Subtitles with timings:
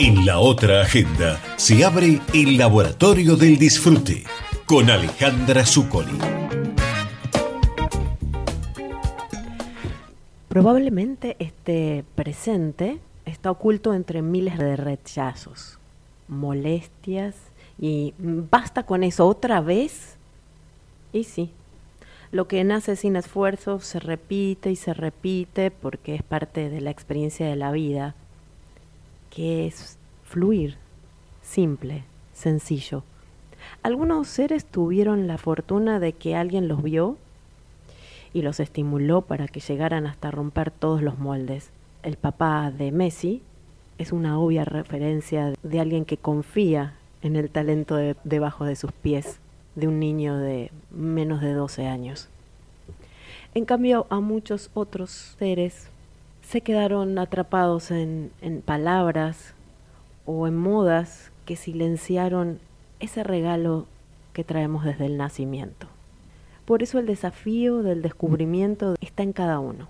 [0.00, 4.22] En la otra agenda se abre el Laboratorio del Disfrute
[4.64, 6.16] con Alejandra Zuccoli.
[10.48, 15.80] Probablemente este presente está oculto entre miles de rechazos,
[16.28, 17.34] molestias
[17.80, 20.14] y basta con eso otra vez.
[21.12, 21.50] Y sí,
[22.30, 26.90] lo que nace sin esfuerzo se repite y se repite porque es parte de la
[26.90, 28.14] experiencia de la vida
[29.30, 30.76] que es fluir,
[31.42, 33.02] simple, sencillo.
[33.82, 37.16] Algunos seres tuvieron la fortuna de que alguien los vio
[38.32, 41.70] y los estimuló para que llegaran hasta romper todos los moldes.
[42.02, 43.42] El papá de Messi
[43.98, 49.40] es una obvia referencia de alguien que confía en el talento debajo de sus pies
[49.74, 52.28] de un niño de menos de 12 años.
[53.54, 55.88] En cambio, a muchos otros seres
[56.48, 58.32] se quedaron atrapados en,
[58.64, 59.52] palabras
[60.24, 62.58] o en modas que silenciaron
[63.00, 63.84] ese regalo
[64.32, 65.88] que traemos desde el nacimiento.
[66.64, 69.88] Por eso el desafío del descubrimiento está en cada uno,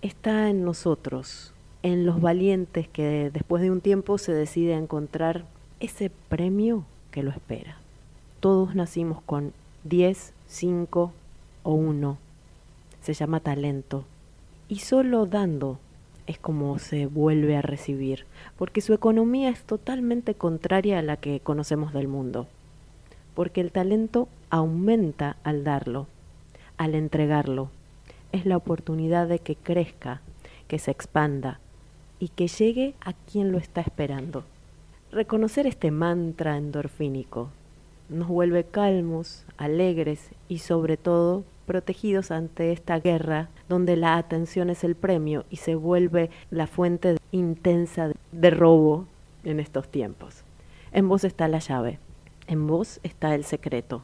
[0.00, 5.44] está en nosotros, en los valientes que después de un tiempo se decide a encontrar
[5.80, 7.78] ese premio que lo espera.
[8.38, 9.52] Todos nacimos con
[9.82, 11.12] 10, 5
[11.64, 12.18] o 1.
[13.02, 14.04] Se llama talento.
[14.68, 15.78] Y solo dando
[16.26, 18.26] es como se vuelve a recibir,
[18.58, 22.46] porque su economía es totalmente contraria a la que conocemos del mundo,
[23.34, 26.06] porque el talento aumenta al darlo,
[26.76, 27.70] al entregarlo,
[28.32, 30.20] es la oportunidad de que crezca,
[30.68, 31.60] que se expanda
[32.18, 34.44] y que llegue a quien lo está esperando.
[35.12, 37.50] Reconocer este mantra endorfínico
[38.08, 44.84] nos vuelve calmos, alegres y sobre todo protegidos ante esta guerra donde la atención es
[44.84, 49.06] el premio y se vuelve la fuente intensa de robo
[49.44, 50.42] en estos tiempos.
[50.92, 51.98] En vos está la llave,
[52.46, 54.02] en vos está el secreto,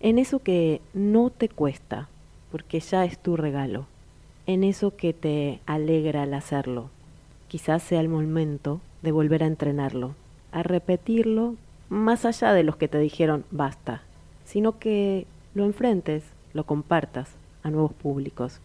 [0.00, 2.08] en eso que no te cuesta,
[2.50, 3.86] porque ya es tu regalo,
[4.46, 6.90] en eso que te alegra al hacerlo.
[7.48, 10.14] Quizás sea el momento de volver a entrenarlo,
[10.52, 11.54] a repetirlo
[11.88, 14.02] más allá de los que te dijeron basta,
[14.44, 16.24] sino que lo enfrentes
[16.56, 17.30] lo compartas
[17.62, 18.60] a nuevos públicos,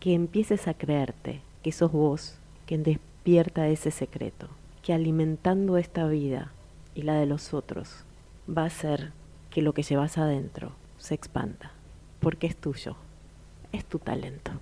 [0.00, 4.48] que empieces a creerte que sos vos quien despierta ese secreto,
[4.82, 6.52] que alimentando esta vida
[6.94, 8.04] y la de los otros
[8.48, 9.12] va a hacer
[9.50, 11.72] que lo que llevas adentro se expanda,
[12.20, 12.96] porque es tuyo,
[13.72, 14.52] es tu talento.